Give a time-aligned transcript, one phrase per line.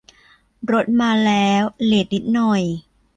[0.71, 2.63] รถมาแล้ว เลตนิดหน่อย